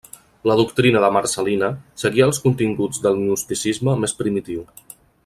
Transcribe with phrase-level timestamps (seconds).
[0.51, 1.69] La doctrina de Marcel·lina
[2.05, 4.65] seguia els continguts del gnosticisme més primitiu.